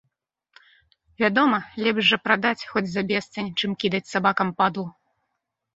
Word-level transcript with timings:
Вядома, 1.23 1.59
лепш 1.87 2.03
жа 2.11 2.17
прадаць, 2.25 2.67
хоць 2.73 2.85
за 2.95 3.01
бесцань, 3.13 3.55
чым 3.61 3.71
кідаць 3.83 4.05
сабакам 4.15 4.49
падлу. 4.65 4.87